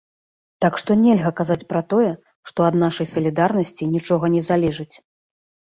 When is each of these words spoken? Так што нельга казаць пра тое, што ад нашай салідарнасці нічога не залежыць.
Так 0.63 0.79
што 0.81 0.95
нельга 1.01 1.31
казаць 1.41 1.65
пра 1.73 1.81
тое, 1.95 2.09
што 2.51 2.67
ад 2.69 2.79
нашай 2.87 3.11
салідарнасці 3.13 3.91
нічога 3.95 4.33
не 4.35 4.45
залежыць. 4.51 4.93